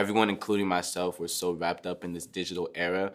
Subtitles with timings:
[0.00, 3.12] everyone, including myself, we're so wrapped up in this digital era.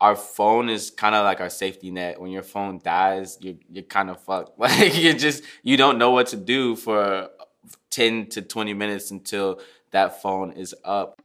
[0.00, 2.18] Our phone is kind of like our safety net.
[2.18, 4.58] When your phone dies, you're you're kind of fucked.
[4.58, 7.28] Like you just you don't know what to do for
[7.90, 9.60] ten to twenty minutes until
[9.90, 11.20] that phone is up.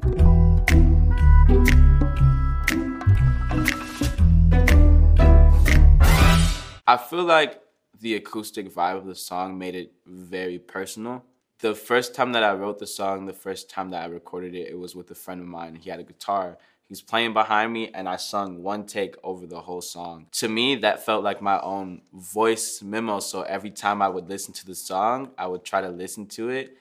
[6.85, 7.61] I feel like
[8.01, 11.23] the acoustic vibe of the song made it very personal.
[11.61, 14.69] The first time that I wrote the song, the first time that I recorded it,
[14.69, 15.75] it was with a friend of mine.
[15.75, 16.57] He had a guitar.
[16.87, 20.25] He was playing behind me, and I sung one take over the whole song.
[20.31, 23.19] To me, that felt like my own voice memo.
[23.19, 26.49] So every time I would listen to the song, I would try to listen to
[26.49, 26.77] it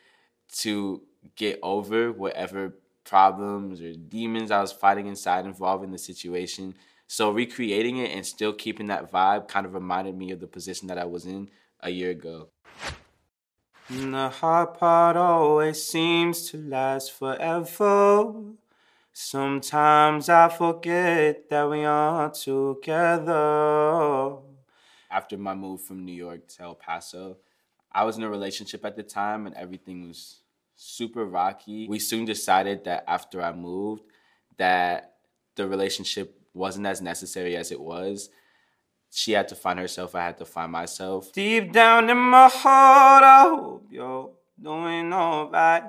[0.60, 1.02] to
[1.36, 6.74] get over whatever problems or demons I was fighting inside involving the situation.
[7.06, 10.88] So recreating it and still keeping that vibe kind of reminded me of the position
[10.88, 11.50] that I was in
[11.80, 12.48] a year ago.
[13.90, 18.32] The hard part always seems to last forever.
[19.12, 23.32] Sometimes I forget that we are together.
[25.10, 27.38] After my move from New York to El Paso,
[27.90, 30.42] I was in a relationship at the time and everything was
[30.76, 31.88] super rocky.
[31.88, 34.04] We soon decided that after I moved
[34.56, 35.14] that
[35.56, 38.30] the relationship wasn't as necessary as it was.
[39.12, 41.32] She had to find herself, I had to find myself.
[41.32, 44.30] Deep down in my heart, I hope you're
[44.60, 45.82] doing alright.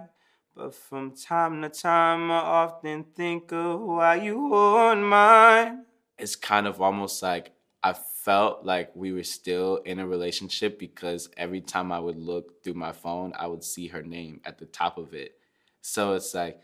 [0.55, 5.85] But from time to time, I often think of why you weren't mine.
[6.17, 7.51] It's kind of almost like
[7.83, 12.63] I felt like we were still in a relationship because every time I would look
[12.63, 15.37] through my phone, I would see her name at the top of it.
[15.81, 16.59] So it's like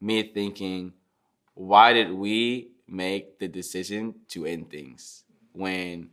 [0.00, 0.92] me thinking,
[1.54, 5.24] why did we make the decision to end things
[5.56, 6.10] when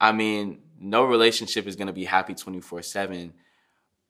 [0.00, 3.32] I mean, no relationship is going to be happy 24/7,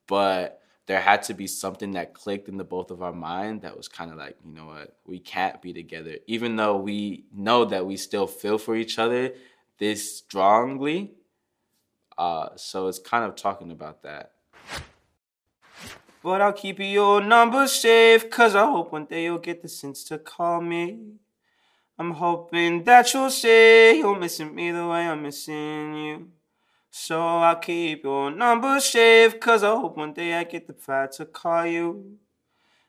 [0.06, 3.76] but there had to be something that clicked in the both of our mind that
[3.76, 7.64] was kind of like, you know what, we can't be together even though we know
[7.64, 9.32] that we still feel for each other
[9.78, 11.12] this strongly.
[12.18, 14.32] Uh, so it's kind of talking about that.
[16.22, 20.04] But I'll keep your number safe, cause I hope one day you'll get the sense
[20.04, 20.98] to call me.
[22.00, 26.28] I'm hoping that you'll say you're missing me the way I'm missing you.
[26.90, 31.12] So I'll keep your number safe, cause I hope one day I get the pride
[31.12, 32.16] to call you.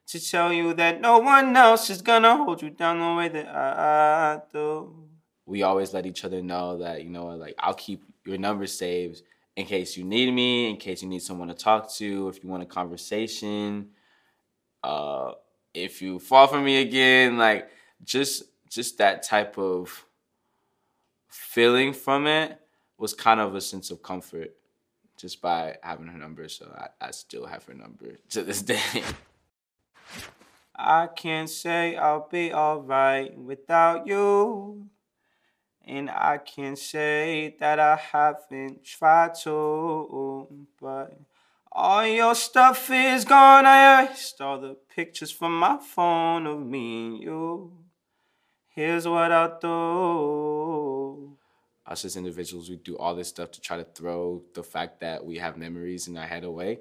[0.07, 3.47] To tell you that no one else is gonna hold you down the way that
[3.50, 4.95] I do.
[5.45, 9.23] We always let each other know that, you know, like I'll keep your number saved
[9.57, 12.50] in case you need me, in case you need someone to talk to, if you
[12.50, 13.89] want a conversation,
[14.85, 15.33] uh,
[15.73, 17.69] if you fall for me again, like
[18.03, 20.05] just just that type of
[21.27, 22.57] feeling from it
[22.97, 24.55] was kind of a sense of comfort
[25.17, 26.47] just by having her number.
[26.47, 29.03] So I, I still have her number to this day.
[30.75, 34.88] I can't say I'll be alright without you.
[35.83, 40.47] And I can't say that I haven't tried to,
[40.79, 41.19] but
[41.71, 43.65] all your stuff is gone.
[43.65, 47.81] I erased all the pictures from my phone of me and you.
[48.73, 51.37] Here's what I'll do.
[51.85, 55.25] Us as individuals, we do all this stuff to try to throw the fact that
[55.25, 56.79] we have memories in our head away.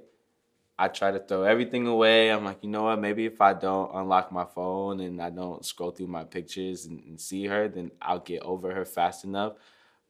[0.79, 2.31] I try to throw everything away.
[2.31, 3.01] I'm like, you know what?
[3.01, 7.03] Maybe if I don't unlock my phone and I don't scroll through my pictures and,
[7.03, 9.55] and see her, then I'll get over her fast enough.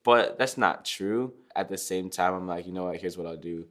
[0.05, 1.33] But that's not true.
[1.57, 2.99] At the same time, I'm like, you know what?
[2.99, 3.67] Here's what I'll do.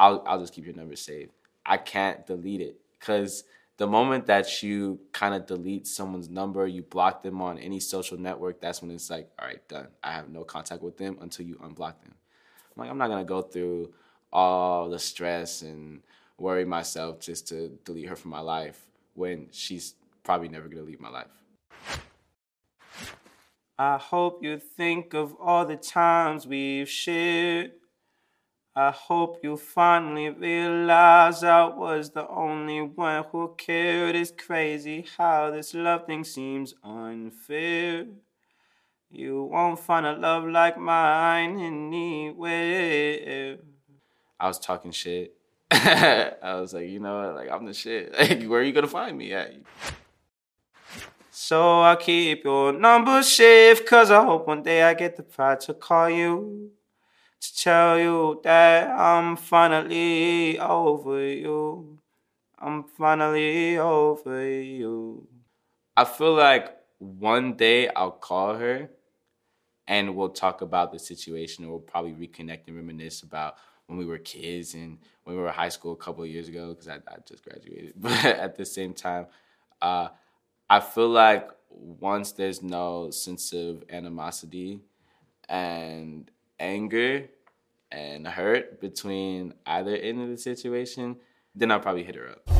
[0.00, 1.30] I'll I'll just keep your number saved.
[1.64, 3.44] I can't delete it because
[3.82, 8.16] the moment that you kind of delete someone's number, you block them on any social
[8.16, 9.88] network, that's when it's like, all right, done.
[10.04, 12.14] I have no contact with them until you unblock them.
[12.14, 13.92] I'm like, I'm not gonna go through
[14.32, 16.00] all the stress and
[16.38, 21.00] worry myself just to delete her from my life when she's probably never gonna leave
[21.00, 21.42] my life.
[23.76, 27.72] I hope you think of all the times we've shared
[28.74, 34.16] I hope you finally realize I was the only one who cared.
[34.16, 38.06] It's crazy how this love thing seems unfair.
[39.10, 43.58] You won't find a love like mine anywhere.
[44.40, 45.34] I was talking shit.
[45.70, 47.34] I was like, you know what?
[47.34, 48.14] Like, I'm the shit.
[48.18, 49.52] Like, where are you gonna find me at?
[51.30, 55.60] So I keep your number safe, cause I hope one day I get the pride
[55.60, 56.70] to call you
[57.42, 61.98] to tell you that I'm finally over you.
[62.58, 65.26] I'm finally over you.
[65.96, 68.90] I feel like one day I'll call her
[69.88, 71.64] and we'll talk about the situation.
[71.64, 73.56] and We'll probably reconnect and reminisce about
[73.86, 76.68] when we were kids and when we were high school a couple of years ago
[76.68, 77.94] because I, I, just graduated.
[78.00, 79.26] But at the same time,
[79.82, 80.08] Uh,
[80.70, 84.80] I feel like once there's no sense of animosity
[85.48, 86.30] and
[86.62, 87.28] anger
[87.90, 91.16] and hurt between either end of the situation,
[91.54, 92.51] then I'll probably hit her up.